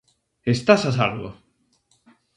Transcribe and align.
-Estás 0.25 0.83
a 0.89 0.91
salvo! 0.99 1.29